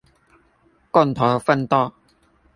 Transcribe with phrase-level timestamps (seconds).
[0.89, 1.91] 共同奮鬥